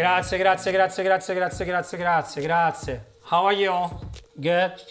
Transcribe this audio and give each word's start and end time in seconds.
Grazie, 0.00 0.38
grazie, 0.38 0.72
grazie, 0.72 1.04
grazie, 1.04 1.34
grazie, 1.34 1.64
grazie, 1.66 1.98
grazie, 1.98 2.42
grazie. 2.42 3.00
How 3.20 3.44
are 3.44 3.54
you? 3.54 3.90
Good? 4.34 4.82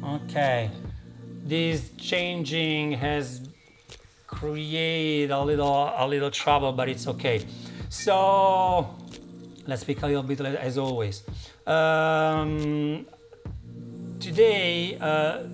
Okay. 0.00 0.70
This 1.44 1.90
changing 1.96 2.92
has 2.92 3.40
created 4.28 5.32
a 5.32 5.42
little 5.42 5.92
a 5.96 6.06
little 6.06 6.30
trouble, 6.30 6.72
but 6.72 6.88
it's 6.88 7.08
okay. 7.08 7.44
So 7.88 8.94
let's 9.66 9.82
speak 9.82 10.00
a 10.04 10.06
little 10.06 10.22
bit 10.22 10.40
as 10.40 10.78
always. 10.78 11.24
Um, 11.66 13.06
today 14.20 14.96
uh, 15.00 15.48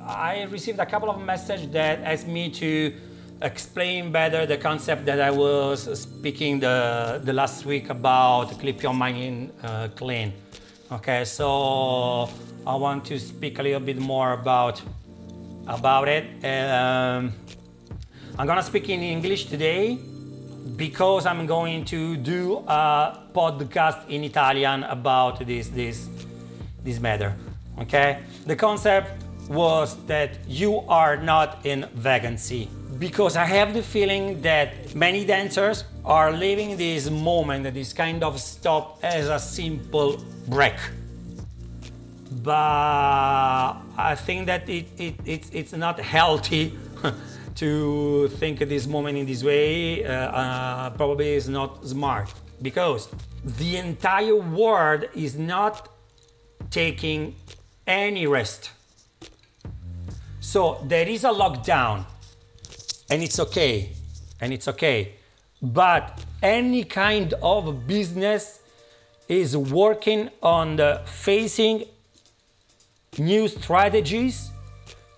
I 0.00 0.44
received 0.44 0.78
a 0.78 0.86
couple 0.86 1.10
of 1.10 1.20
messages 1.20 1.68
that 1.72 2.00
asked 2.00 2.26
me 2.26 2.48
to 2.52 2.94
explain 3.42 4.10
better 4.10 4.46
the 4.46 4.56
concept 4.56 5.04
that 5.06 5.20
I 5.20 5.30
was 5.30 6.00
speaking 6.00 6.60
the, 6.60 7.20
the 7.22 7.32
last 7.32 7.66
week 7.66 7.90
about 7.90 8.58
Clip 8.58 8.82
Your 8.82 8.94
Mind 8.94 9.52
uh, 9.62 9.88
Clean. 9.94 10.32
Okay, 10.90 11.24
so 11.24 12.28
I 12.66 12.74
want 12.76 13.04
to 13.06 13.18
speak 13.18 13.58
a 13.58 13.62
little 13.62 13.80
bit 13.80 13.98
more 13.98 14.32
about 14.32 14.80
about 15.66 16.08
it. 16.08 16.24
Um, 16.44 17.32
I'm 18.38 18.46
gonna 18.46 18.62
speak 18.62 18.88
in 18.88 19.00
English 19.02 19.46
today 19.46 19.98
because 20.76 21.26
I'm 21.26 21.44
going 21.46 21.84
to 21.86 22.16
do 22.16 22.58
a 22.68 23.18
podcast 23.34 24.08
in 24.08 24.24
Italian 24.24 24.84
about 24.84 25.44
this 25.44 25.68
this 25.68 26.08
this 26.84 27.00
matter. 27.00 27.34
Okay, 27.80 28.20
the 28.46 28.56
concept 28.56 29.10
was 29.48 29.96
that 30.06 30.38
you 30.46 30.80
are 30.88 31.16
not 31.16 31.66
in 31.66 31.86
vacancy 31.94 32.70
because 32.98 33.36
I 33.36 33.44
have 33.44 33.74
the 33.74 33.82
feeling 33.82 34.40
that 34.42 34.94
many 34.94 35.24
dancers 35.24 35.84
are 36.04 36.32
living 36.32 36.76
this 36.76 37.10
moment, 37.10 37.72
this 37.74 37.92
kind 37.92 38.22
of 38.22 38.40
stop 38.40 38.98
as 39.02 39.28
a 39.28 39.38
simple 39.38 40.22
break. 40.48 40.74
But 42.42 42.52
I 43.96 44.14
think 44.16 44.46
that 44.46 44.68
it, 44.68 44.86
it, 44.98 45.14
it 45.24 45.50
it's 45.52 45.72
not 45.72 45.98
healthy 46.00 46.78
to 47.56 48.28
think 48.38 48.60
this 48.60 48.86
moment 48.86 49.18
in 49.18 49.26
this 49.26 49.42
way. 49.42 50.04
Uh, 50.04 50.12
uh, 50.12 50.90
probably 50.90 51.34
is 51.34 51.48
not 51.48 51.84
smart 51.86 52.32
because 52.62 53.08
the 53.44 53.76
entire 53.76 54.36
world 54.36 55.04
is 55.14 55.36
not 55.36 55.88
taking 56.70 57.34
any 57.86 58.26
rest. 58.26 58.70
So 60.40 60.80
there 60.84 61.08
is 61.08 61.24
a 61.24 61.30
lockdown 61.30 62.04
and 63.10 63.22
it's 63.22 63.38
okay. 63.38 63.90
And 64.40 64.52
it's 64.52 64.68
okay. 64.68 65.14
But 65.62 66.24
any 66.42 66.84
kind 66.84 67.32
of 67.42 67.86
business 67.86 68.60
is 69.28 69.56
working 69.56 70.30
on 70.42 70.76
the 70.76 71.02
facing 71.06 71.84
new 73.18 73.48
strategies 73.48 74.50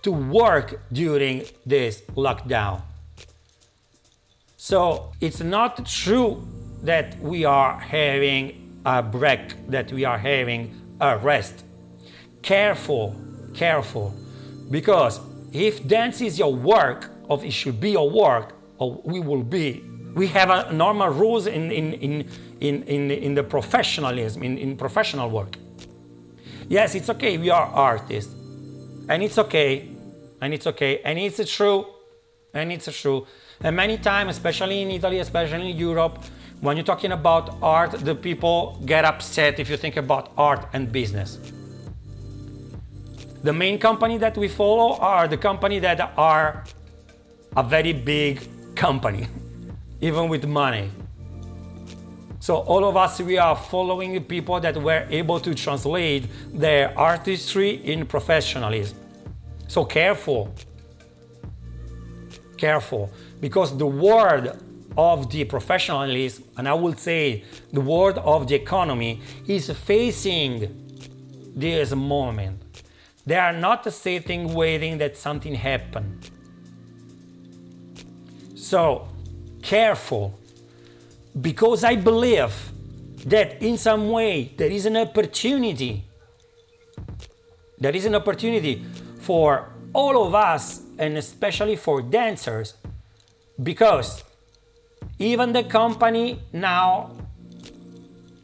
to 0.01 0.11
work 0.11 0.81
during 0.91 1.43
this 1.65 2.01
lockdown. 2.15 2.81
So 4.55 5.11
it's 5.19 5.41
not 5.41 5.85
true 5.85 6.47
that 6.83 7.19
we 7.19 7.43
are 7.43 7.77
having 7.79 8.79
a 8.85 9.03
break 9.03 9.67
that 9.67 9.91
we 9.91 10.05
are 10.05 10.17
having 10.17 10.73
a 11.01 11.17
rest. 11.17 11.65
Careful 12.41 13.15
careful. 13.53 14.13
Because 14.69 15.19
if 15.51 15.85
dance 15.87 16.21
is 16.21 16.39
your 16.39 16.53
work 16.53 17.11
of 17.29 17.43
it 17.43 17.51
should 17.51 17.79
be 17.79 17.91
your 17.91 18.09
work 18.09 18.53
or 18.77 19.01
we 19.03 19.19
will 19.19 19.43
be. 19.43 19.83
We 20.15 20.27
have 20.27 20.49
a 20.49 20.73
normal 20.73 21.09
rules 21.09 21.47
in, 21.47 21.71
in, 21.71 21.93
in, 21.93 22.29
in, 22.59 22.83
in, 22.83 23.11
in 23.11 23.35
the 23.35 23.43
professionalism, 23.43 24.43
in, 24.43 24.57
in 24.57 24.75
professional 24.75 25.29
work. 25.29 25.55
Yes, 26.67 26.95
it's 26.95 27.09
okay, 27.09 27.37
we 27.37 27.49
are 27.49 27.65
artists. 27.65 28.33
And 29.07 29.23
it's 29.23 29.37
okay, 29.37 29.89
and 30.41 30.53
it's 30.53 30.67
okay, 30.67 31.01
and 31.03 31.17
it's 31.17 31.51
true, 31.51 31.85
and 32.53 32.71
it's 32.71 32.91
true. 32.99 33.27
And 33.61 33.75
many 33.75 33.97
times, 33.97 34.37
especially 34.37 34.81
in 34.81 34.91
Italy, 34.91 35.19
especially 35.19 35.71
in 35.71 35.77
Europe, 35.77 36.23
when 36.61 36.77
you're 36.77 36.85
talking 36.85 37.11
about 37.11 37.57
art, 37.61 37.91
the 37.91 38.15
people 38.15 38.81
get 38.85 39.05
upset 39.05 39.59
if 39.59 39.69
you 39.69 39.77
think 39.77 39.97
about 39.97 40.31
art 40.37 40.67
and 40.73 40.91
business. 40.91 41.39
The 43.43 43.53
main 43.53 43.79
company 43.79 44.17
that 44.17 44.37
we 44.37 44.47
follow 44.49 44.97
are 44.97 45.27
the 45.27 45.37
company 45.37 45.79
that 45.79 46.13
are 46.17 46.65
a 47.55 47.63
very 47.63 47.93
big 47.93 48.47
company, 48.75 49.27
even 50.01 50.29
with 50.29 50.45
money. 50.45 50.89
So 52.39 52.57
all 52.57 52.85
of 52.85 52.95
us, 52.95 53.19
we 53.19 53.37
are 53.37 53.55
following 53.55 54.23
people 54.23 54.59
that 54.61 54.77
were 54.81 55.05
able 55.09 55.39
to 55.41 55.53
translate 55.53 56.25
their 56.53 56.97
artistry 56.97 57.71
in 57.85 58.05
professionalism. 58.05 58.97
So 59.67 59.83
careful, 59.83 60.53
careful, 62.57 63.11
because 63.41 63.77
the 63.77 63.85
world 63.85 64.57
of 64.97 65.29
the 65.29 65.43
professionalism, 65.43 66.43
and 66.57 66.67
I 66.67 66.73
would 66.73 66.97
say 66.97 67.43
the 67.71 67.81
world 67.81 68.17
of 68.17 68.47
the 68.47 68.55
economy, 68.55 69.21
is 69.47 69.69
facing 69.69 71.53
this 71.55 71.93
moment. 71.93 72.61
They 73.25 73.35
are 73.35 73.53
not 73.53 73.91
sitting 73.93 74.53
waiting 74.53 74.97
that 74.99 75.17
something 75.17 75.55
happen. 75.55 76.19
So, 78.69 79.07
careful, 79.63 80.37
because 81.41 81.83
I 81.83 81.95
believe 81.95 82.53
that 83.25 83.63
in 83.63 83.79
some 83.79 84.11
way 84.11 84.53
there 84.57 84.69
is 84.69 84.85
an 84.85 84.95
opportunity. 84.95 86.05
There 87.79 87.95
is 87.95 88.05
an 88.05 88.13
opportunity 88.13 88.85
for 89.21 89.73
all 89.91 90.23
of 90.23 90.35
us, 90.35 90.83
and 90.99 91.17
especially 91.17 91.77
for 91.77 92.03
dancers, 92.03 92.75
because 93.63 94.23
even 95.17 95.51
the 95.51 95.63
company 95.63 96.39
now 96.53 97.09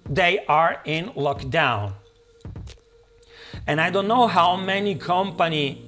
they 0.10 0.44
are 0.48 0.82
in 0.86 1.10
lockdown. 1.10 1.94
And 3.68 3.80
I 3.80 3.92
don't 3.92 4.08
know 4.08 4.26
how 4.26 4.56
many 4.56 4.96
company 4.96 5.86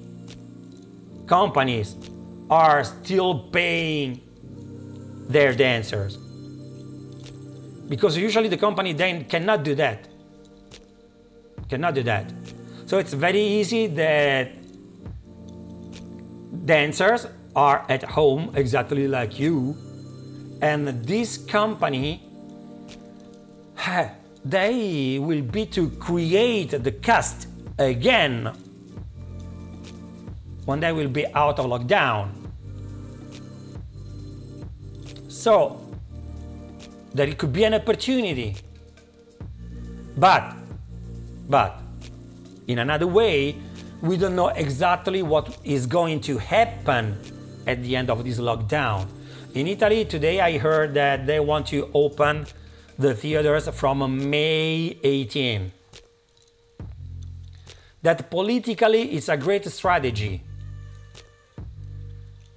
companies 1.26 1.96
are 2.48 2.84
still 2.84 3.50
paying 3.50 4.27
their 5.28 5.54
dancers. 5.54 6.16
Because 7.88 8.16
usually 8.16 8.48
the 8.48 8.56
company 8.56 8.92
then 8.92 9.24
cannot 9.24 9.62
do 9.62 9.74
that. 9.76 10.08
Cannot 11.68 11.94
do 11.94 12.02
that. 12.02 12.32
So 12.86 12.98
it's 12.98 13.12
very 13.12 13.42
easy 13.42 13.86
that 13.88 14.52
dancers 16.64 17.26
are 17.54 17.84
at 17.88 18.02
home 18.02 18.52
exactly 18.54 19.08
like 19.08 19.38
you 19.38 19.76
and 20.60 20.88
this 21.04 21.38
company 21.38 22.22
they 24.44 25.18
will 25.20 25.42
be 25.42 25.66
to 25.66 25.90
create 25.90 26.70
the 26.70 26.92
cast 26.92 27.48
again 27.78 28.52
when 30.64 30.80
they 30.80 30.92
will 30.92 31.08
be 31.08 31.26
out 31.34 31.58
of 31.58 31.66
lockdown 31.66 32.37
so 35.38 35.80
that 37.14 37.28
it 37.28 37.38
could 37.38 37.52
be 37.52 37.62
an 37.62 37.74
opportunity. 37.74 38.56
But, 40.16 40.52
but, 41.48 41.80
in 42.66 42.80
another 42.80 43.06
way, 43.06 43.56
we 44.02 44.16
don't 44.16 44.34
know 44.34 44.48
exactly 44.48 45.22
what 45.22 45.56
is 45.62 45.86
going 45.86 46.20
to 46.22 46.38
happen 46.38 47.16
at 47.68 47.82
the 47.84 47.94
end 47.94 48.10
of 48.10 48.24
this 48.24 48.40
lockdown. 48.40 49.06
In 49.54 49.68
Italy 49.68 50.04
today, 50.06 50.40
I 50.40 50.58
heard 50.58 50.94
that 50.94 51.24
they 51.26 51.38
want 51.38 51.68
to 51.68 51.88
open 51.94 52.46
the 52.98 53.14
theaters 53.14 53.68
from 53.68 54.28
May 54.28 54.98
18. 55.04 55.70
That 58.02 58.28
politically 58.28 59.14
is 59.14 59.28
a 59.28 59.36
great 59.36 59.64
strategy 59.66 60.42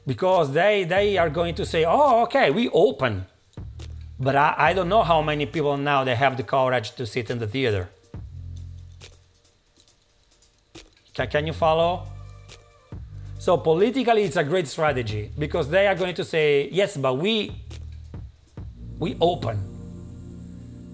because 0.05 0.53
they, 0.53 0.83
they 0.83 1.17
are 1.17 1.29
going 1.29 1.55
to 1.55 1.65
say, 1.65 1.85
oh, 1.85 2.23
okay, 2.23 2.51
we 2.51 2.69
open. 2.69 3.25
But 4.19 4.35
I, 4.35 4.55
I 4.57 4.73
don't 4.73 4.89
know 4.89 5.03
how 5.03 5.21
many 5.21 5.45
people 5.45 5.77
now 5.77 6.03
they 6.03 6.15
have 6.15 6.37
the 6.37 6.43
courage 6.43 6.91
to 6.95 7.05
sit 7.05 7.29
in 7.29 7.39
the 7.39 7.47
theater. 7.47 7.89
Can, 11.13 11.27
can 11.27 11.47
you 11.47 11.53
follow? 11.53 12.07
So 13.39 13.57
politically, 13.57 14.23
it's 14.23 14.37
a 14.37 14.43
great 14.43 14.67
strategy 14.67 15.31
because 15.37 15.69
they 15.69 15.87
are 15.87 15.95
going 15.95 16.13
to 16.15 16.23
say, 16.23 16.69
yes, 16.71 16.95
but 16.95 17.15
we, 17.15 17.51
we 18.99 19.17
open. 19.19 19.57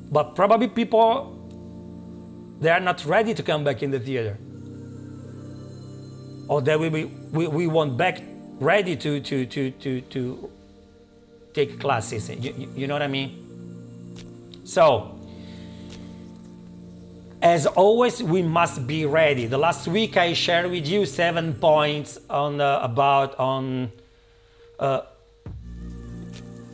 But 0.09 0.36
probably 0.36 0.69
people, 0.69 1.33
they 2.62 2.69
are 2.69 2.80
not 2.80 3.06
ready 3.06 3.33
to 3.33 3.44
come 3.44 3.65
back 3.65 3.83
in 3.83 3.92
the 3.92 4.00
theater. 4.00 4.38
Or 6.48 6.62
they 6.62 6.77
will 6.77 6.89
be, 6.89 7.04
we, 7.04 7.48
we 7.48 7.68
want 7.68 7.98
back 7.98 8.21
ready 8.59 8.95
to, 8.95 9.19
to, 9.19 9.45
to, 9.45 9.71
to, 9.71 10.01
to 10.01 10.50
take 11.54 11.80
classes. 11.80 12.30
You, 12.30 12.69
you 12.75 12.88
know 12.88 12.95
what 12.95 13.01
I 13.04 13.07
mean? 13.07 13.44
So, 14.63 15.18
as 17.42 17.65
always, 17.68 18.21
we 18.21 18.42
must 18.42 18.88
be 18.88 19.06
ready. 19.06 19.45
The 19.45 19.57
last 19.57 19.88
week 19.88 20.18
I 20.18 20.33
shared 20.33 20.69
with 20.71 20.88
you 20.88 21.06
seven 21.06 21.54
points 21.54 22.19
on 22.30 22.59
uh, 22.59 22.80
about 22.81 23.38
on 23.39 23.92
uh, 24.80 25.01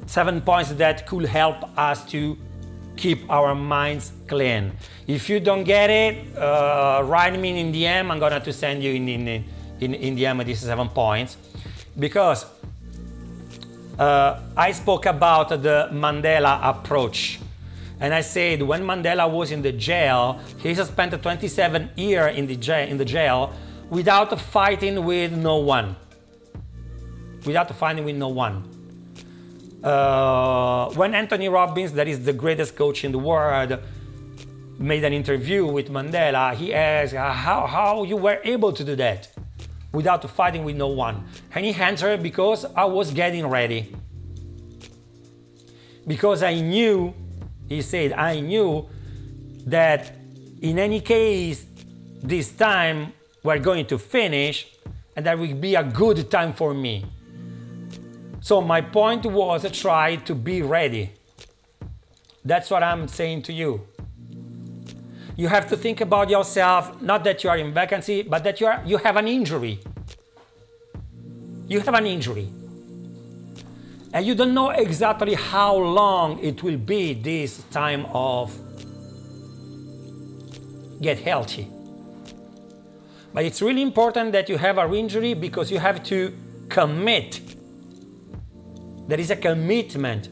seven 0.05 0.41
points 0.41 0.71
that 0.71 1.05
could 1.05 1.25
help 1.25 1.77
us 1.77 2.05
to 2.11 2.37
keep 2.95 3.29
our 3.29 3.53
minds 3.53 4.13
clean. 4.27 4.71
If 5.05 5.29
you 5.29 5.39
don't 5.39 5.65
get 5.65 5.89
it, 5.89 6.37
uh, 6.37 7.01
write 7.03 7.37
me 7.37 7.59
in 7.59 7.73
DM. 7.73 8.09
I'm 8.09 8.19
gonna 8.19 8.39
to 8.39 8.53
send 8.53 8.83
you 8.83 8.93
in 8.93 9.09
in 9.09 9.43
in, 9.81 9.93
in 9.93 10.15
DM 10.15 10.45
these 10.45 10.59
seven 10.59 10.87
points 10.87 11.37
because 11.97 12.45
uh, 13.99 14.39
I 14.57 14.71
spoke 14.71 15.05
about 15.05 15.49
the 15.49 15.89
Mandela 15.91 16.59
approach 16.63 17.39
and 17.99 18.13
I 18.13 18.21
said 18.21 18.61
when 18.61 18.83
Mandela 18.83 19.31
was 19.31 19.51
in 19.51 19.61
the 19.61 19.71
jail, 19.71 20.39
he 20.57 20.75
spent 20.75 21.21
27 21.21 21.91
years 21.95 22.35
in 22.35 22.47
the 22.47 22.55
jail, 22.55 22.89
in 22.89 22.97
the 22.97 23.05
jail 23.05 23.53
without 23.89 24.37
fighting 24.39 25.05
with 25.05 25.31
no 25.31 25.57
one. 25.57 25.95
Without 27.45 27.73
fighting 27.75 28.03
with 28.03 28.15
no 28.15 28.29
one. 28.29 28.69
Uh, 29.83 30.89
when 30.95 31.13
Anthony 31.13 31.49
Robbins, 31.49 31.93
that 31.93 32.07
is 32.07 32.23
the 32.23 32.33
greatest 32.33 32.75
coach 32.75 33.03
in 33.03 33.11
the 33.11 33.19
world, 33.19 33.79
made 34.79 35.03
an 35.03 35.13
interview 35.13 35.65
with 35.65 35.89
Mandela, 35.89 36.53
he 36.55 36.73
asked 36.73 37.13
how, 37.13 37.67
how 37.67 38.03
you 38.03 38.17
were 38.17 38.39
able 38.43 38.73
to 38.73 38.83
do 38.83 38.95
that 38.95 39.29
without 39.93 40.29
fighting 40.29 40.65
with 40.65 40.75
no 40.75 40.87
one. 40.87 41.23
And 41.53 41.65
he 41.65 41.73
answered, 41.73 42.21
because 42.21 42.65
I 42.75 42.85
was 42.85 43.11
getting 43.11 43.47
ready. 43.47 43.95
Because 46.05 46.43
I 46.43 46.59
knew 46.59 47.13
he 47.69 47.81
said, 47.81 48.11
I 48.11 48.41
knew 48.41 48.89
that 49.65 50.13
in 50.61 50.79
any 50.79 50.99
case, 50.99 51.65
this 52.21 52.51
time 52.51 53.13
we're 53.43 53.59
going 53.59 53.85
to 53.85 53.97
finish 53.97 54.67
and 55.15 55.25
that 55.25 55.37
will 55.37 55.53
be 55.53 55.75
a 55.75 55.83
good 55.83 56.29
time 56.29 56.53
for 56.53 56.73
me. 56.73 57.05
So 58.41 58.61
my 58.61 58.81
point 58.81 59.25
was 59.25 59.61
to 59.61 59.69
try 59.69 60.17
to 60.17 60.35
be 60.35 60.61
ready. 60.61 61.11
That's 62.43 62.69
what 62.69 62.83
I'm 62.83 63.07
saying 63.07 63.43
to 63.43 63.53
you. 63.53 63.87
You 65.35 65.47
have 65.47 65.67
to 65.69 65.77
think 65.77 66.01
about 66.01 66.29
yourself, 66.29 67.01
not 67.01 67.23
that 67.23 67.43
you 67.43 67.49
are 67.49 67.57
in 67.57 67.73
vacancy, 67.73 68.21
but 68.21 68.43
that 68.43 68.61
you, 68.61 68.67
are, 68.67 68.81
you 68.85 68.97
have 68.97 69.17
an 69.17 69.27
injury. 69.27 69.79
You 71.67 71.79
have 71.79 71.93
an 71.93 72.05
injury 72.05 72.49
and 74.13 74.27
you 74.27 74.35
don't 74.35 74.53
know 74.53 74.69
exactly 74.69 75.33
how 75.33 75.75
long 75.75 76.37
it 76.39 76.61
will 76.61 76.77
be 76.77 77.15
this 77.15 77.63
time 77.71 78.05
of 78.13 78.55
get 81.01 81.19
healthy. 81.19 81.67
But 83.33 83.45
it's 83.45 83.61
really 83.63 83.81
important 83.81 84.31
that 84.33 84.47
you 84.47 84.57
have 84.57 84.77
a 84.77 84.93
injury 84.93 85.33
because 85.33 85.71
you 85.71 85.79
have 85.79 86.03
to 86.03 86.31
commit. 86.69 87.41
There 89.07 89.19
is 89.19 89.31
a 89.31 89.35
commitment. 89.35 90.29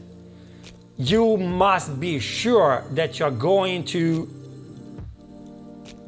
You 0.96 1.36
must 1.36 1.98
be 1.98 2.20
sure 2.20 2.84
that 2.92 3.18
you're 3.18 3.32
going 3.32 3.84
to 3.86 4.28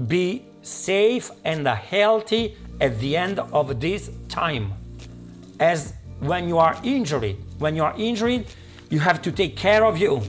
be 0.07 0.47
safe 0.63 1.31
and 1.45 1.67
healthy 1.67 2.57
at 2.81 2.99
the 2.99 3.17
end 3.17 3.39
of 3.39 3.81
this 3.81 4.11
time. 4.29 4.73
As 5.61 5.95
when 6.21 6.49
you 6.49 6.59
are 6.59 6.77
injured, 6.83 7.37
when 7.59 7.77
you 7.77 7.85
are 7.85 7.95
injured, 7.97 8.47
you 8.91 8.99
have 8.99 9.23
to 9.23 9.33
take 9.33 9.57
care 9.57 9.85
of 9.85 9.99
you. 9.99 10.23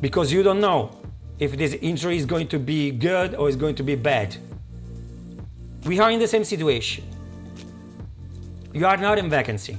Because 0.00 0.32
you 0.32 0.42
don't 0.42 0.60
know 0.60 1.00
if 1.38 1.56
this 1.56 1.74
injury 1.74 2.16
is 2.16 2.26
going 2.26 2.48
to 2.48 2.58
be 2.58 2.90
good 2.90 3.34
or 3.34 3.48
is 3.48 3.56
going 3.56 3.74
to 3.76 3.82
be 3.82 3.94
bad. 3.94 4.36
We 5.84 5.98
are 6.00 6.10
in 6.10 6.18
the 6.18 6.28
same 6.28 6.44
situation. 6.44 7.04
You 8.72 8.86
are 8.86 8.96
not 8.96 9.18
in 9.18 9.30
vacancy. 9.30 9.78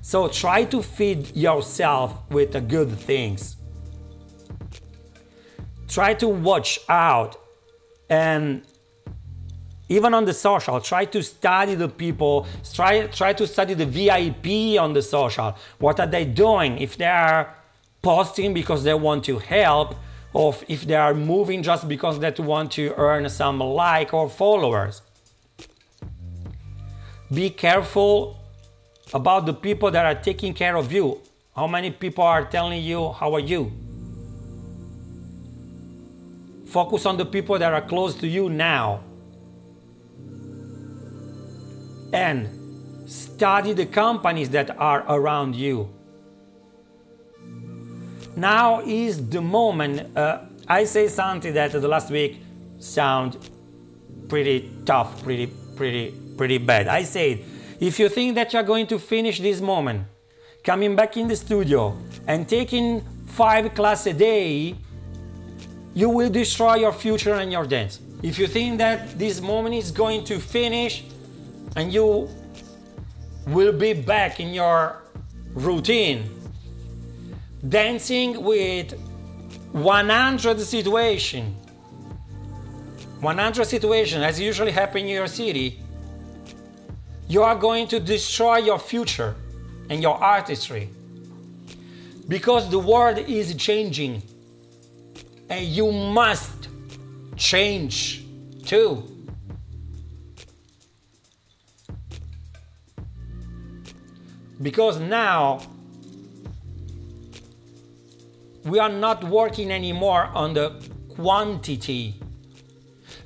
So 0.00 0.28
try 0.28 0.64
to 0.64 0.82
feed 0.82 1.36
yourself 1.36 2.28
with 2.30 2.52
the 2.52 2.60
good 2.60 2.90
things. 2.98 3.56
Try 5.92 6.14
to 6.14 6.28
watch 6.28 6.80
out 6.88 7.36
and 8.08 8.62
even 9.90 10.14
on 10.14 10.24
the 10.24 10.32
social 10.32 10.80
try 10.80 11.04
to 11.04 11.22
study 11.22 11.74
the 11.74 11.88
people 11.88 12.46
try 12.72 13.06
try 13.08 13.34
to 13.34 13.46
study 13.46 13.74
the 13.74 13.84
vip 13.84 14.46
on 14.80 14.94
the 14.94 15.02
social. 15.02 15.54
What 15.78 16.00
are 16.00 16.06
they 16.06 16.24
doing? 16.24 16.78
If 16.78 16.96
they 16.96 17.12
are 17.28 17.54
posting 18.00 18.54
because 18.54 18.84
they 18.84 18.94
want 18.94 19.24
to 19.24 19.38
help 19.38 19.94
or 20.32 20.56
if 20.66 20.86
they 20.86 20.94
are 20.94 21.12
moving 21.12 21.62
just 21.62 21.86
because 21.86 22.18
they 22.20 22.30
want 22.38 22.72
to 22.72 22.94
earn 22.96 23.28
some 23.28 23.58
like 23.60 24.14
or 24.14 24.30
followers. 24.30 25.02
Be 27.30 27.50
careful 27.50 28.38
about 29.12 29.44
the 29.44 29.52
people 29.52 29.90
that 29.90 30.06
are 30.06 30.20
taking 30.22 30.54
care 30.54 30.76
of 30.76 30.90
you. 30.90 31.20
How 31.54 31.66
many 31.66 31.90
people 31.90 32.24
are 32.24 32.46
telling 32.46 32.82
you 32.82 33.12
how 33.12 33.34
are 33.34 33.46
you 33.54 33.70
focus 36.72 37.04
on 37.04 37.18
the 37.18 37.26
people 37.26 37.58
that 37.58 37.72
are 37.72 37.82
close 37.82 38.14
to 38.14 38.26
you 38.26 38.48
now 38.48 39.00
and 42.14 42.48
study 43.06 43.74
the 43.74 43.84
companies 43.84 44.48
that 44.50 44.70
are 44.78 45.04
around 45.06 45.54
you. 45.54 45.88
Now 48.36 48.80
is 48.80 49.28
the 49.28 49.42
moment. 49.42 50.16
Uh, 50.16 50.38
I 50.66 50.84
say 50.84 51.08
something 51.08 51.52
that 51.52 51.72
the 51.72 51.86
last 51.86 52.10
week 52.10 52.40
sound 52.78 53.36
pretty 54.28 54.70
tough, 54.86 55.22
pretty, 55.22 55.48
pretty, 55.76 56.14
pretty 56.38 56.56
bad. 56.56 56.88
I 56.88 57.02
said, 57.02 57.44
if 57.80 57.98
you 57.98 58.08
think 58.08 58.34
that 58.36 58.54
you're 58.54 58.62
going 58.62 58.86
to 58.86 58.98
finish 58.98 59.40
this 59.40 59.60
moment, 59.60 60.06
coming 60.64 60.96
back 60.96 61.18
in 61.18 61.28
the 61.28 61.36
studio 61.36 61.98
and 62.26 62.48
taking 62.48 63.02
five 63.26 63.74
class 63.74 64.06
a 64.06 64.14
day, 64.14 64.76
you 65.94 66.08
will 66.08 66.30
destroy 66.30 66.76
your 66.76 66.92
future 66.92 67.34
and 67.34 67.52
your 67.52 67.66
dance. 67.66 68.00
If 68.22 68.38
you 68.38 68.46
think 68.46 68.78
that 68.78 69.18
this 69.18 69.40
moment 69.40 69.74
is 69.74 69.90
going 69.90 70.24
to 70.24 70.38
finish 70.38 71.04
and 71.76 71.92
you 71.92 72.28
will 73.46 73.72
be 73.72 73.92
back 73.92 74.40
in 74.40 74.54
your 74.54 75.02
routine 75.54 76.30
dancing 77.68 78.42
with 78.42 78.92
100 79.72 80.60
situation. 80.60 81.56
100 83.20 83.64
situation 83.64 84.22
as 84.22 84.40
usually 84.40 84.72
happen 84.72 85.02
in 85.02 85.08
your 85.08 85.28
city 85.28 85.82
you 87.32 87.42
are 87.42 87.56
going 87.56 87.88
to 87.88 87.98
destroy 87.98 88.58
your 88.58 88.78
future 88.78 89.34
and 89.88 90.02
your 90.02 90.22
artistry. 90.22 90.90
Because 92.28 92.70
the 92.70 92.78
world 92.78 93.18
is 93.18 93.54
changing 93.54 94.22
and 95.52 95.66
you 95.66 95.92
must 95.92 96.68
change 97.36 98.24
too 98.64 99.06
because 104.62 104.98
now 104.98 105.60
we 108.64 108.78
are 108.78 108.88
not 108.88 109.24
working 109.24 109.70
anymore 109.70 110.30
on 110.34 110.54
the 110.54 110.70
quantity. 111.10 112.14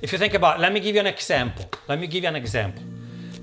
If 0.01 0.11
you 0.11 0.17
think 0.17 0.33
about, 0.33 0.59
let 0.59 0.73
me 0.73 0.79
give 0.79 0.95
you 0.95 1.01
an 1.01 1.07
example. 1.07 1.65
Let 1.87 1.99
me 1.99 2.07
give 2.07 2.23
you 2.23 2.29
an 2.29 2.35
example. 2.35 2.83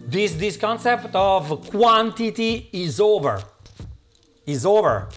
This 0.06 0.34
this 0.34 0.56
concept 0.58 1.14
of 1.14 1.70
quantity 1.70 2.68
is 2.72 3.00
over. 3.00 3.42
Is 4.44 4.66
over. 4.66 5.08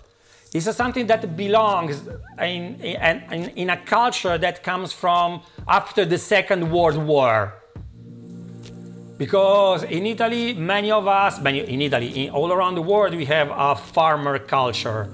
It's 0.58 0.76
something 0.76 1.06
that 1.08 1.38
belongs 1.38 2.02
in, 2.40 2.82
in, 2.82 3.50
in 3.56 3.70
a 3.70 3.78
culture 3.78 4.38
that 4.40 4.64
comes 4.64 4.92
from 4.92 5.42
after 5.68 6.04
the 6.04 6.18
Second 6.18 6.72
World 6.72 6.98
War 6.98 7.54
because 9.18 9.84
in 9.84 10.06
Italy, 10.06 10.54
many 10.54 10.92
of 10.92 11.08
us, 11.08 11.40
many, 11.40 11.60
in 11.60 11.82
Italy, 11.82 12.26
in, 12.26 12.30
all 12.32 12.52
around 12.52 12.76
the 12.76 12.82
world, 12.82 13.16
we 13.16 13.26
have 13.26 13.52
a 13.52 13.76
farmer 13.76 14.38
culture. 14.40 15.10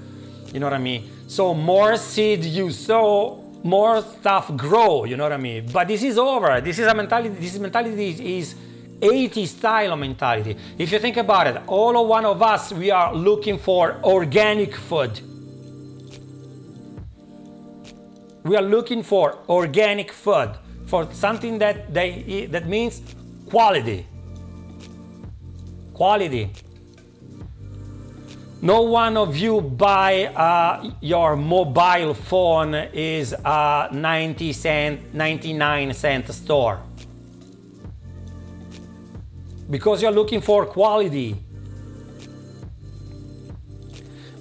You 0.52 0.60
know 0.60 0.66
what 0.66 0.74
I 0.74 0.78
mean? 0.78 1.10
So 1.26 1.54
more 1.54 1.96
seed 1.96 2.44
you 2.44 2.70
sow, 2.70 3.42
more 3.62 4.02
stuff 4.02 4.54
grow. 4.56 5.04
You 5.04 5.16
know 5.16 5.24
what 5.24 5.32
I 5.32 5.38
mean? 5.38 5.68
But 5.72 5.88
this 5.88 6.02
is 6.02 6.18
over. 6.18 6.60
This 6.60 6.78
is 6.78 6.86
a 6.86 6.94
mentality. 6.94 7.34
This 7.34 7.58
mentality 7.58 8.38
is 8.38 8.54
80 9.00 9.46
style 9.46 9.96
mentality. 9.96 10.56
If 10.78 10.92
you 10.92 10.98
think 10.98 11.16
about 11.16 11.46
it, 11.46 11.62
all 11.66 11.96
of 11.98 12.06
one 12.06 12.24
of 12.24 12.42
us, 12.42 12.72
we 12.72 12.90
are 12.90 13.14
looking 13.14 13.58
for 13.58 13.96
organic 14.04 14.74
food. 14.74 15.20
We 18.44 18.56
are 18.56 18.62
looking 18.62 19.02
for 19.02 19.38
organic 19.48 20.12
food, 20.12 20.50
for 20.84 21.10
something 21.12 21.58
that 21.60 21.94
they 21.94 22.46
that 22.50 22.68
means 22.68 23.00
quality. 23.48 24.06
Quality. 25.94 26.50
No 28.60 28.82
one 28.82 29.16
of 29.16 29.34
you 29.36 29.62
buy 29.62 30.26
uh, 30.26 30.90
your 31.00 31.36
mobile 31.36 32.12
phone 32.12 32.74
is 32.92 33.32
a 33.32 33.88
90 33.90 34.52
cent, 34.52 35.14
99 35.14 35.94
cent 35.94 36.28
store. 36.28 36.80
Because 39.70 40.02
you're 40.02 40.12
looking 40.12 40.42
for 40.42 40.66
quality. 40.66 41.36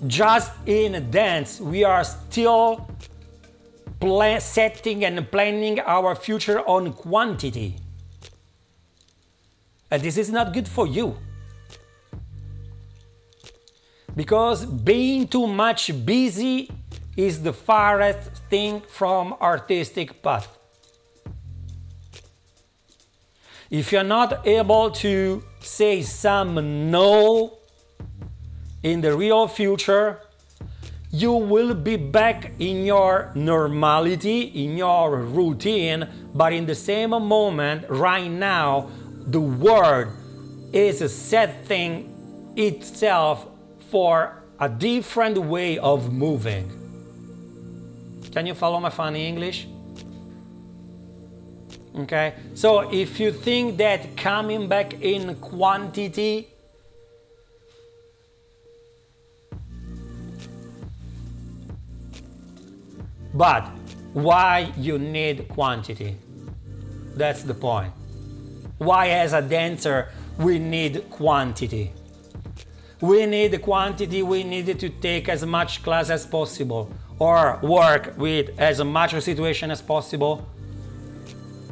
Just 0.08 0.52
in 0.66 1.10
dance, 1.10 1.62
we 1.62 1.86
are 1.86 2.04
still 2.04 2.93
plan- 4.04 4.42
setting 4.42 5.06
and 5.06 5.32
planning 5.32 5.80
our 5.80 6.14
future 6.14 6.60
on 6.68 6.92
quantity. 6.92 7.76
And 9.90 10.04
this 10.04 10.18
is 10.18 10.30
not 10.30 10.54
good 10.54 10.68
for 10.68 10.86
you. 10.86 11.18
Because 14.16 14.66
being 14.66 15.28
too 15.28 15.48
much 15.48 15.92
busy 16.06 16.70
is 17.16 17.44
the 17.44 17.54
farthest 17.54 18.44
thing 18.50 18.82
from 18.88 19.34
artistic 19.42 20.22
path. 20.22 20.50
If 23.70 23.92
you're 23.92 24.04
not 24.04 24.46
able 24.46 24.92
to 24.92 25.44
say 25.62 26.02
some 26.02 26.92
no 26.92 27.58
in 28.84 29.02
the 29.02 29.16
real 29.16 29.48
future, 29.48 30.20
you 31.14 31.32
will 31.32 31.76
be 31.76 31.96
back 31.96 32.54
in 32.58 32.86
your 32.86 33.32
normality, 33.36 34.66
in 34.66 34.76
your 34.76 35.16
routine, 35.18 36.08
but 36.34 36.52
in 36.52 36.66
the 36.66 36.74
same 36.74 37.12
moment, 37.12 37.86
right 37.88 38.32
now, 38.32 38.90
the 39.28 39.40
world 39.40 40.08
is 40.74 41.04
a 41.04 41.08
setting 41.08 42.54
itself 42.58 43.46
for 43.92 44.42
a 44.60 44.68
different 44.68 45.38
way 45.38 45.78
of 45.78 46.12
moving. 46.12 46.68
Can 48.32 48.48
you 48.48 48.56
follow 48.56 48.80
my 48.80 48.90
funny 48.90 49.28
English? 49.28 49.68
Okay, 51.96 52.34
so 52.56 52.92
if 52.92 53.20
you 53.20 53.32
think 53.32 53.78
that 53.78 54.18
coming 54.18 54.68
back 54.68 54.96
in 55.00 55.36
quantity 55.36 56.53
but 63.44 63.68
why 64.14 64.72
you 64.78 64.98
need 64.98 65.50
quantity? 65.50 66.16
That's 67.14 67.44
the 67.44 67.54
point. 67.54 67.92
Why, 68.78 69.10
as 69.10 69.34
a 69.34 69.42
dancer, 69.42 70.08
we 70.38 70.60
need 70.60 71.10
quantity? 71.10 71.92
We 73.02 73.26
need 73.26 73.62
quantity, 73.62 74.24
we 74.24 74.46
need 74.46 74.80
to 74.80 74.90
take 74.90 75.28
as 75.28 75.46
much 75.46 75.84
class 75.84 76.10
as 76.10 76.26
possible 76.26 76.90
or 77.20 77.60
work 77.62 78.14
with 78.18 78.58
as 78.58 78.82
much 78.82 79.12
situation 79.22 79.72
as 79.72 79.82
possible 79.82 80.48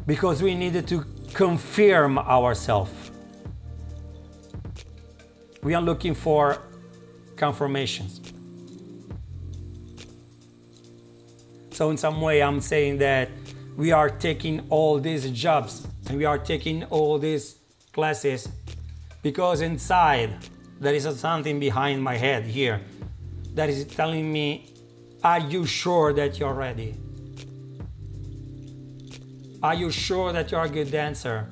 because 0.06 0.44
we 0.44 0.56
needed 0.56 0.90
to 0.90 1.06
confirm 1.34 2.20
ourselves. 2.20 3.12
We 5.63 5.74
are 5.74 5.82
looking 5.82 6.16
for 6.16 6.58
confirmations. 7.38 8.21
So, 11.82 11.90
in 11.90 11.98
some 11.98 12.22
way, 12.22 12.44
I'm 12.44 12.62
saying 12.62 13.00
that 13.00 13.32
we 13.76 13.92
are 13.92 14.08
taking 14.08 14.68
all 14.70 15.00
these 15.00 15.28
jobs 15.32 15.88
and 16.08 16.16
we 16.16 16.26
are 16.26 16.38
taking 16.38 16.84
all 16.92 17.18
these 17.18 17.56
classes 17.92 18.48
because 19.24 19.62
inside 19.62 20.30
there 20.80 20.94
is 20.94 21.10
something 21.20 21.60
behind 21.60 22.04
my 22.04 22.18
head 22.18 22.44
here 22.44 22.82
that 23.56 23.68
is 23.68 23.84
telling 23.86 24.32
me, 24.32 24.72
Are 25.24 25.40
you 25.40 25.66
sure 25.66 26.14
that 26.14 26.38
you're 26.38 26.54
ready? 26.54 26.94
Are 29.64 29.74
you 29.74 29.90
sure 29.90 30.32
that 30.34 30.52
you're 30.52 30.66
a 30.66 30.70
good 30.70 30.92
dancer? 30.92 31.50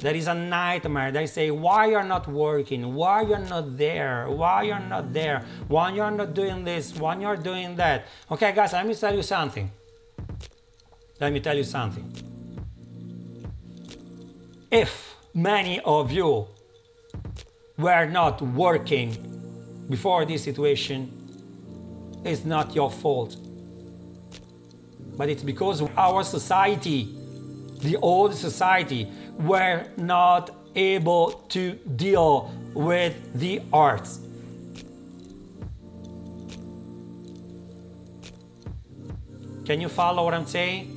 That 0.00 0.16
is 0.16 0.26
a 0.26 0.34
nightmare. 0.34 1.12
They 1.12 1.26
say, 1.26 1.50
why 1.50 1.86
you're 1.86 2.04
not 2.04 2.26
working? 2.26 2.94
Why 2.94 3.22
you're 3.22 3.38
not 3.38 3.76
there? 3.76 4.28
Why 4.28 4.62
you're 4.62 4.78
not 4.78 5.12
there? 5.12 5.44
Why 5.68 5.92
you're 5.92 6.10
not 6.10 6.34
doing 6.34 6.64
this? 6.64 6.96
Why 6.96 7.18
you're 7.18 7.36
doing 7.36 7.76
that? 7.76 8.06
Okay, 8.30 8.52
guys, 8.52 8.72
let 8.72 8.86
me 8.86 8.94
tell 8.94 9.14
you 9.14 9.22
something. 9.22 9.70
Let 11.20 11.32
me 11.32 11.40
tell 11.40 11.56
you 11.56 11.64
something. 11.64 12.10
If 14.70 15.16
many 15.34 15.80
of 15.80 16.10
you 16.10 16.46
were 17.76 18.06
not 18.06 18.40
working 18.40 19.86
before 19.88 20.24
this 20.24 20.44
situation, 20.44 21.12
it's 22.24 22.44
not 22.44 22.74
your 22.74 22.90
fault 22.90 23.36
but 25.20 25.28
it's 25.28 25.42
because 25.42 25.82
our 25.98 26.24
society, 26.24 27.14
the 27.82 27.94
old 27.98 28.34
society, 28.34 29.06
were 29.38 29.86
not 29.96 30.50
able 30.74 31.32
to 31.48 31.72
deal 31.96 32.52
with 32.74 33.14
the 33.38 33.62
arts. 33.72 34.20
Can 39.64 39.80
you 39.80 39.88
follow 39.88 40.24
what 40.24 40.34
I'm 40.34 40.46
saying? 40.46 40.96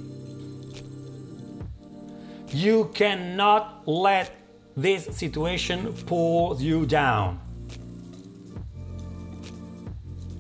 You 2.50 2.92
cannot 2.94 3.88
let 3.88 4.32
this 4.75 5.06
situation 5.06 5.94
pull 6.06 6.60
you 6.60 6.86
down. 6.86 7.40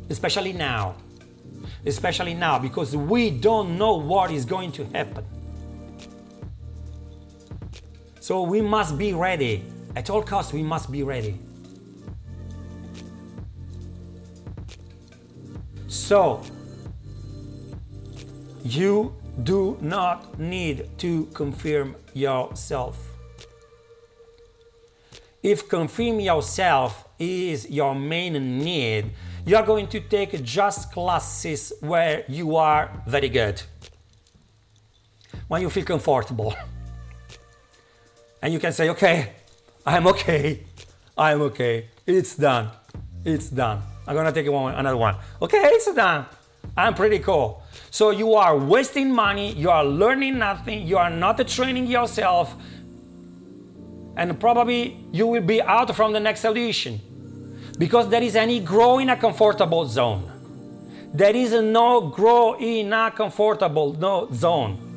Especially 0.09 0.53
now 0.53 0.95
especially 1.85 2.33
now, 2.33 2.59
because 2.59 2.95
we 2.95 3.29
don't 3.29 3.77
know 3.77 3.95
what 3.95 4.31
is 4.31 4.45
going 4.45 4.71
to 4.73 4.85
happen. 4.85 5.25
So 8.23 8.41
we 8.41 8.61
must 8.61 8.97
be 8.97 9.11
ready. 9.11 9.65
At 9.97 10.09
all 10.09 10.23
costs, 10.23 10.53
we 10.53 10.63
must 10.63 10.89
be 10.89 11.03
ready. 11.03 11.37
So, 15.89 16.41
you 18.63 19.13
do 19.43 19.77
not 19.81 20.39
need 20.39 20.97
to 20.99 21.25
confirm 21.33 21.97
yourself. 22.13 22.97
If 25.41 25.67
confirm 25.67 26.21
yourself 26.21 27.05
is 27.19 27.69
your 27.69 27.93
main 27.93 28.57
need, 28.59 29.11
you 29.45 29.57
are 29.57 29.65
going 29.65 29.87
to 29.87 29.99
take 29.99 30.41
just 30.43 30.93
classes 30.93 31.73
where 31.81 32.23
you 32.29 32.55
are 32.55 33.03
very 33.05 33.27
good, 33.27 33.61
when 35.49 35.61
you 35.61 35.69
feel 35.69 35.83
comfortable. 35.83 36.55
And 38.43 38.51
you 38.51 38.59
can 38.59 38.73
say, 38.73 38.89
okay, 38.89 39.29
I'm 39.85 40.05
okay, 40.07 40.65
I'm 41.17 41.41
okay, 41.43 41.87
it's 42.05 42.35
done, 42.35 42.71
it's 43.23 43.47
done. 43.47 43.81
I'm 44.05 44.15
gonna 44.17 44.33
take 44.33 44.51
one, 44.51 44.75
another 44.75 44.97
one. 44.97 45.15
Okay, 45.41 45.61
it's 45.63 45.91
done. 45.93 46.25
I'm 46.75 46.93
pretty 46.93 47.19
cool. 47.19 47.63
So 47.89 48.09
you 48.09 48.33
are 48.33 48.57
wasting 48.57 49.13
money, 49.13 49.53
you 49.53 49.69
are 49.69 49.85
learning 49.85 50.39
nothing, 50.39 50.85
you 50.85 50.97
are 50.97 51.09
not 51.09 51.47
training 51.47 51.87
yourself, 51.87 52.53
and 54.17 54.37
probably 54.41 54.97
you 55.13 55.25
will 55.25 55.41
be 55.41 55.61
out 55.61 55.95
from 55.95 56.11
the 56.11 56.19
next 56.19 56.43
audition 56.43 56.99
because 57.77 58.09
there 58.09 58.21
is 58.21 58.35
any 58.35 58.59
grow 58.59 58.99
in 58.99 59.09
a 59.09 59.15
comfortable 59.15 59.85
zone. 59.85 60.29
There 61.13 61.33
is 61.33 61.53
no 61.53 62.09
grow 62.09 62.57
in 62.59 62.91
a 62.91 63.09
comfortable 63.09 63.93
no 63.93 64.27
zone. 64.33 64.92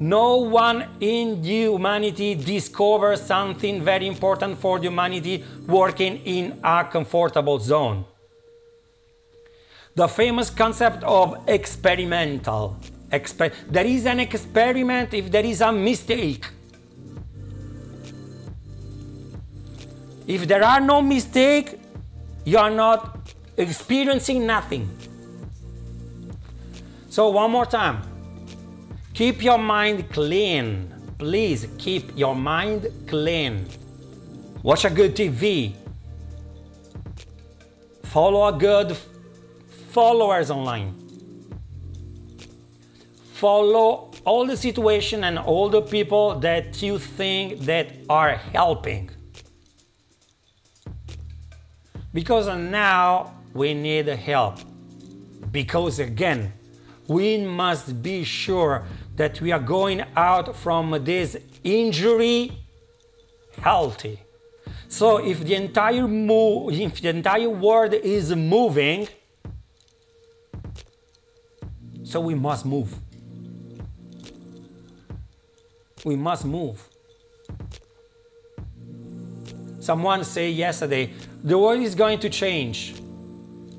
No 0.00 0.36
one 0.36 0.86
in 1.00 1.42
the 1.42 1.48
humanity 1.48 2.36
discovers 2.36 3.20
something 3.20 3.82
very 3.82 4.06
important 4.06 4.58
for 4.58 4.78
the 4.78 4.84
humanity 4.84 5.44
working 5.66 6.18
in 6.24 6.60
a 6.62 6.84
comfortable 6.84 7.58
zone. 7.58 8.04
The 9.96 10.06
famous 10.06 10.50
concept 10.50 11.02
of 11.02 11.42
experimental. 11.48 12.76
Exper- 13.10 13.52
there 13.68 13.86
is 13.86 14.06
an 14.06 14.20
experiment 14.20 15.14
if 15.14 15.30
there 15.32 15.44
is 15.44 15.60
a 15.60 15.72
mistake. 15.72 16.46
If 20.28 20.46
there 20.46 20.62
are 20.62 20.80
no 20.80 21.02
mistakes, 21.02 21.74
you 22.44 22.58
are 22.58 22.70
not 22.70 23.34
experiencing 23.56 24.46
nothing. 24.46 24.88
So 27.08 27.30
one 27.30 27.50
more 27.50 27.66
time. 27.66 28.02
Keep 29.18 29.42
your 29.42 29.58
mind 29.58 30.08
clean. 30.12 30.94
Please 31.18 31.66
keep 31.76 32.16
your 32.16 32.36
mind 32.36 32.86
clean. 33.08 33.66
Watch 34.62 34.84
a 34.84 34.90
good 34.90 35.16
TV. 35.16 35.74
Follow 38.04 38.46
a 38.46 38.56
good 38.56 38.96
followers 39.90 40.52
online. 40.52 40.94
Follow 43.32 44.12
all 44.24 44.46
the 44.46 44.56
situation 44.56 45.24
and 45.24 45.36
all 45.36 45.68
the 45.68 45.82
people 45.82 46.38
that 46.38 46.80
you 46.80 47.00
think 47.00 47.58
that 47.62 47.96
are 48.08 48.36
helping. 48.36 49.10
Because 52.14 52.46
now 52.56 53.34
we 53.52 53.74
need 53.74 54.06
help. 54.06 54.58
Because 55.50 55.98
again, 55.98 56.52
we 57.08 57.38
must 57.38 58.02
be 58.02 58.22
sure 58.22 58.86
that 59.18 59.40
we 59.40 59.50
are 59.50 59.58
going 59.58 60.02
out 60.16 60.56
from 60.56 61.04
this 61.04 61.36
injury 61.64 62.52
healthy. 63.60 64.20
So 64.88 65.18
if 65.18 65.44
the 65.44 65.54
entire 65.54 66.06
move, 66.06 66.72
if 66.72 67.02
the 67.02 67.08
entire 67.10 67.50
world 67.50 67.94
is 67.94 68.34
moving, 68.34 69.08
so 72.04 72.20
we 72.20 72.34
must 72.34 72.64
move. 72.64 72.94
We 76.04 76.14
must 76.14 76.44
move. 76.44 76.88
Someone 79.80 80.22
said 80.22 80.54
yesterday, 80.54 81.12
the 81.42 81.58
world 81.58 81.80
is 81.80 81.96
going 81.96 82.20
to 82.20 82.30
change. 82.30 82.94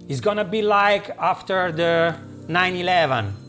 It's 0.10 0.19
gonna 0.19 0.43
be 0.43 0.62
like 0.62 1.10
after 1.17 1.72
the 1.72 2.15
9-11. 2.48 3.48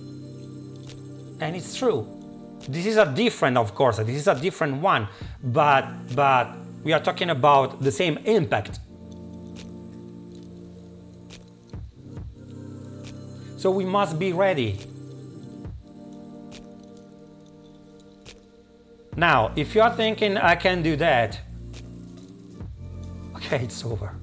And 1.40 1.56
it's 1.56 1.74
true. 1.74 2.06
This 2.68 2.84
is 2.84 2.98
a 2.98 3.06
different, 3.06 3.56
of 3.56 3.74
course, 3.74 3.96
this 3.96 4.16
is 4.16 4.28
a 4.28 4.34
different 4.34 4.82
one, 4.82 5.08
but 5.42 5.86
but 6.14 6.54
we 6.84 6.92
are 6.92 7.00
talking 7.00 7.30
about 7.30 7.80
the 7.80 7.90
same 7.90 8.18
impact. 8.18 8.78
So 13.56 13.70
we 13.70 13.84
must 13.84 14.18
be 14.18 14.32
ready. 14.32 14.78
Now, 19.16 19.52
if 19.56 19.74
you 19.74 19.82
are 19.82 19.94
thinking 19.94 20.36
I 20.36 20.56
can 20.56 20.82
do 20.82 20.96
that, 20.96 21.38
okay, 23.36 23.64
it's 23.64 23.84
over. 23.84 24.14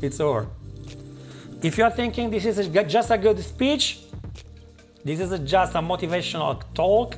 It's 0.00 0.20
over. 0.20 0.48
If 1.60 1.76
you 1.76 1.84
are 1.84 1.90
thinking 1.90 2.30
this 2.30 2.44
is 2.44 2.58
a, 2.58 2.84
just 2.84 3.10
a 3.10 3.18
good 3.18 3.40
speech, 3.40 4.00
this 5.04 5.18
is 5.18 5.32
a, 5.32 5.38
just 5.38 5.74
a 5.74 5.80
motivational 5.80 6.62
talk, 6.72 7.16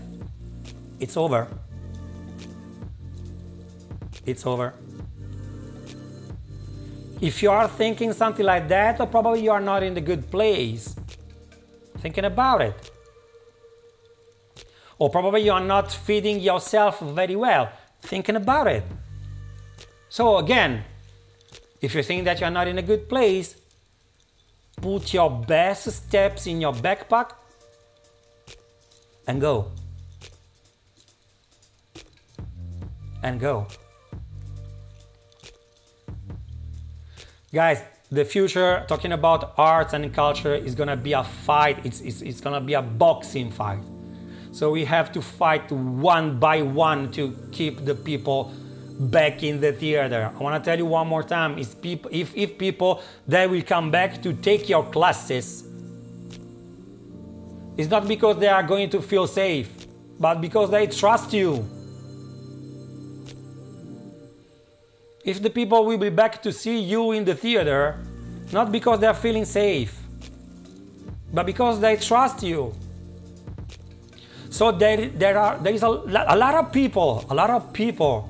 it's 0.99 1.17
over. 1.17 1.49
It's 4.25 4.47
over. 4.47 4.75
If 7.21 7.43
you 7.43 7.51
are 7.51 7.69
thinking 7.69 8.15
something 8.15 8.47
like 8.47 8.67
that, 8.69 8.99
or 8.99 9.07
probably 9.07 9.43
you 9.43 9.51
are 9.51 9.61
not 9.61 9.83
in 9.83 9.93
the 9.93 10.01
good 10.01 10.31
place. 10.31 10.97
Thinking 11.99 12.25
about 12.25 12.63
it. 12.63 12.91
Or 14.99 15.11
probably 15.11 15.43
you 15.43 15.53
are 15.53 15.61
not 15.65 15.93
feeding 15.93 16.41
yourself 16.41 17.01
very 17.01 17.37
well. 17.37 17.71
Thinking 18.01 18.37
about 18.37 18.69
it. 18.69 18.85
So 20.09 20.39
again, 20.39 20.85
if 21.83 21.95
you 21.95 22.03
think 22.03 22.25
that 22.25 22.41
you 22.41 22.47
are 22.47 22.51
not 22.51 22.69
in 22.69 22.79
a 22.79 22.83
good 22.83 23.07
place, 23.07 23.57
put 24.81 25.13
your 25.13 25.31
best 25.31 25.91
steps 25.91 26.47
in 26.47 26.61
your 26.61 26.73
backpack 26.73 27.33
and 29.27 29.41
go. 29.41 29.71
And 33.23 33.39
go. 33.39 33.67
Guys, 37.53 37.83
the 38.11 38.25
future, 38.25 38.85
talking 38.89 39.13
about 39.13 39.55
arts 39.59 39.93
and 39.93 40.13
culture, 40.15 40.55
is 40.55 40.75
gonna 40.75 40.97
be 40.97 41.13
a 41.13 41.25
fight. 41.25 41.85
It's, 41.85 42.01
it's, 42.01 42.23
it's 42.23 42.41
gonna 42.41 42.61
be 42.61 42.75
a 42.75 42.83
boxing 42.83 43.51
fight. 43.51 43.83
So 44.53 44.71
we 44.71 44.85
have 44.85 45.13
to 45.13 45.23
fight 45.23 45.71
one 45.71 46.41
by 46.41 46.63
one 46.63 47.13
to 47.13 47.37
keep 47.53 47.85
the 47.85 47.95
people 47.95 48.53
back 49.01 49.43
in 49.43 49.61
the 49.61 49.73
theater. 49.73 50.31
I 50.35 50.39
want 50.39 50.63
to 50.63 50.71
tell 50.71 50.79
you 50.79 50.87
one 50.87 51.09
more 51.09 51.23
time: 51.25 51.59
is 51.59 51.75
people, 51.75 52.11
if, 52.13 52.37
if 52.37 52.57
people 52.57 53.03
they 53.27 53.47
will 53.47 53.63
come 53.63 53.91
back 53.91 54.23
to 54.23 54.33
take 54.33 54.69
your 54.69 54.85
classes, 54.85 55.65
it's 57.77 57.91
not 57.91 58.07
because 58.07 58.39
they 58.39 58.49
are 58.49 58.63
going 58.63 58.91
to 58.91 59.01
feel 59.03 59.27
safe, 59.27 59.87
but 60.19 60.41
because 60.41 60.71
they 60.71 60.87
trust 60.87 61.33
you. 61.33 61.65
if 65.25 65.43
the 65.43 65.51
people 65.51 65.85
will 65.85 65.99
be 65.99 66.11
back 66.11 66.43
to 66.43 66.53
see 66.53 66.79
you 66.79 67.13
in 67.13 67.25
the 67.25 67.35
theater, 67.35 67.99
not 68.53 68.73
because 68.73 69.01
they 69.01 69.07
are 69.07 69.15
feeling 69.15 69.45
safe, 69.45 69.99
but 71.33 71.47
because 71.47 71.81
they 71.81 71.97
trust 71.97 72.43
you. 72.43 72.75
So 74.51 74.73
there, 74.73 75.09
there 75.09 75.39
are 75.39 75.59
there 75.59 75.73
is 75.73 75.83
a, 75.83 75.89
a 75.89 76.37
lot 76.37 76.55
of 76.55 76.73
people, 76.73 77.25
a 77.31 77.35
lot 77.35 77.51
of 77.51 77.73
people 77.73 78.29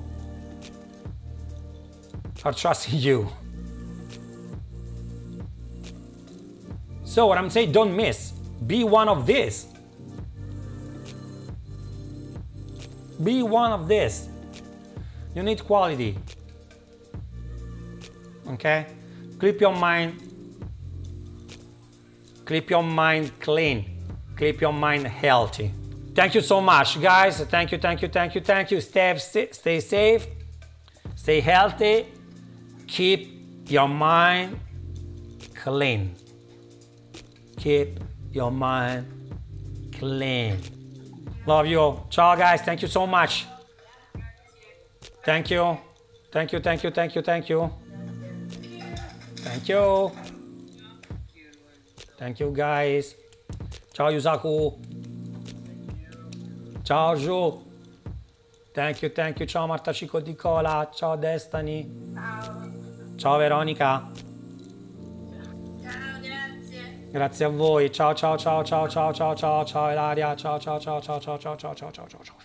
are 2.43 2.53
trusting 2.53 2.99
you. 2.99 3.29
So 7.03 7.27
what 7.27 7.37
I'm 7.37 7.49
saying, 7.49 7.71
don't 7.71 7.95
miss. 7.95 8.31
Be 8.65 8.83
one 8.83 9.09
of 9.09 9.27
this. 9.27 9.67
Be 13.21 13.43
one 13.43 13.71
of 13.71 13.87
this. 13.87 14.29
You 15.35 15.43
need 15.43 15.63
quality. 15.63 16.17
Okay? 18.47 18.87
Keep 19.39 19.61
your 19.61 19.75
mind. 19.75 20.21
Keep 22.45 22.69
your 22.69 22.83
mind 22.83 23.31
clean. 23.39 23.97
Keep 24.37 24.61
your 24.61 24.73
mind 24.73 25.05
healthy. 25.05 25.71
Thank 26.15 26.35
you 26.35 26.41
so 26.41 26.59
much 26.59 27.01
guys. 27.01 27.39
Thank 27.41 27.71
you 27.71 27.77
thank 27.77 28.01
you 28.01 28.07
thank 28.07 28.35
you 28.35 28.41
thank 28.41 28.71
you. 28.71 28.81
Stay, 28.81 29.17
stay 29.51 29.79
safe. 29.79 30.27
Stay 31.15 31.39
healthy 31.39 32.07
keep 32.95 33.19
your 33.69 33.87
mind 33.87 34.59
clean 35.63 36.01
keep 37.57 37.99
your 38.31 38.51
mind 38.51 39.05
clean 39.97 40.57
love 41.45 41.65
you 41.67 41.83
ciao 42.09 42.35
guys 42.35 42.61
thank 42.61 42.81
you 42.81 42.87
so 42.87 43.07
much 43.07 43.45
thank 45.23 45.49
you 45.49 45.77
thank 46.31 46.51
you 46.51 46.59
thank 46.59 46.83
you 46.83 46.91
thank 46.91 47.15
you 47.15 47.21
thank 47.21 47.49
you 47.49 47.71
Thank 49.43 49.67
you. 49.69 50.11
Thank 52.17 52.39
you 52.39 52.51
guys. 52.51 53.15
Ciao 53.93 54.09
Yusaku. 54.11 54.77
Ciao 56.83 57.15
Ju. 57.15 57.63
Thank 58.73 59.01
you, 59.01 59.09
thank 59.09 59.39
you. 59.39 59.45
Ciao 59.47 59.67
Marta 59.67 59.91
Cico 59.91 60.19
di 60.19 60.35
Cola. 60.35 60.89
Ciao 60.93 61.15
Destiny. 61.15 61.89
Ciao. 62.13 62.60
Ciao 63.21 63.37
Veronica. 63.37 64.09
Ciao, 65.79 66.19
grazie. 66.19 67.09
Grazie 67.11 67.45
a 67.45 67.49
voi. 67.49 67.91
Ciao 67.91 68.15
ciao 68.15 68.35
ciao 68.35 68.63
ciao 68.63 68.87
ciao 68.87 69.13
ciao 69.13 69.35
ciao 69.35 69.63
ciao 69.63 69.91
Ilaria. 69.91 70.35
Ciao 70.35 70.57
ciao 70.57 70.79
ciao 70.79 70.99
ciao 70.99 71.19
ciao 71.19 71.37
ciao 71.37 71.55
ciao 71.55 71.75
ciao 71.75 71.91
ciao 71.91 72.07
ciao 72.07 72.23
ciao. 72.23 72.40